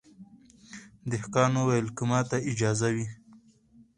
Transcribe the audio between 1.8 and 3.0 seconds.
که ماته اجازه